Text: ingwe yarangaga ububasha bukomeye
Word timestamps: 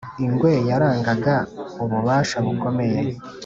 ingwe 0.25 0.51
yarangaga 0.69 1.35
ububasha 1.83 2.37
bukomeye 2.45 2.99